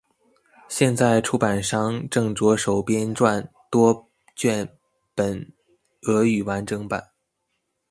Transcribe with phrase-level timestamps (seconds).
[0.67, 4.67] 现在出版商正着手编撰多卷
[5.13, 5.53] 本
[6.07, 7.11] 俄语完整版。